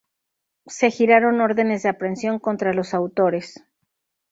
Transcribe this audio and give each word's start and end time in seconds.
Se 0.65 0.89
giraron 0.89 1.41
órdenes 1.41 1.83
de 1.83 1.89
aprehensión 1.89 2.39
contra 2.39 2.73
los 2.73 2.95
autores. 2.95 3.63